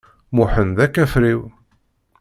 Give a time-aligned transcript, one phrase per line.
[0.35, 1.41] Muḥend d akafriw.